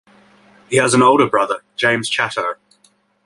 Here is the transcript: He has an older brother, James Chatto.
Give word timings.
He 0.71 0.77
has 0.77 0.95
an 0.95 1.03
older 1.03 1.27
brother, 1.27 1.61
James 1.75 2.09
Chatto. 2.09 2.55